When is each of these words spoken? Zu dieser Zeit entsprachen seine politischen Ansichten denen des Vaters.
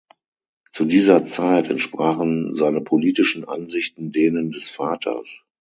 Zu 0.71 0.85
dieser 0.85 1.21
Zeit 1.21 1.69
entsprachen 1.69 2.55
seine 2.55 2.81
politischen 2.81 3.45
Ansichten 3.47 4.11
denen 4.11 4.49
des 4.49 4.67
Vaters. 4.67 5.43